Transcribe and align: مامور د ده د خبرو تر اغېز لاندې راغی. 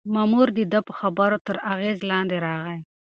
مامور 0.13 0.47
د 0.57 0.59
ده 0.71 0.79
د 0.87 0.89
خبرو 0.99 1.37
تر 1.47 1.55
اغېز 1.71 1.97
لاندې 2.09 2.37
راغی. 2.45 2.79